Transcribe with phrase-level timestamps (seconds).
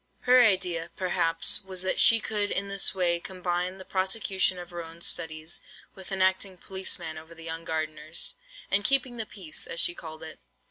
[0.21, 4.83] Her idea, perhaps, was, that she could in this way combine the prosecution of her
[4.83, 5.61] own studies,
[5.93, 8.33] with enacting policeman over the young gardeners,
[8.71, 10.39] and "keeping the peace," as she called it.